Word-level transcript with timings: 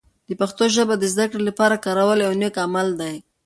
د 0.27 0.29
پښتو 0.39 0.63
ژبه 0.75 0.95
د 0.97 1.03
زده 1.13 1.25
کړې 1.31 1.41
لپاره 1.49 1.81
کارول 1.85 2.19
یوه 2.25 2.37
نیک 2.41 2.55
عمل 2.65 2.87
دی. 3.01 3.15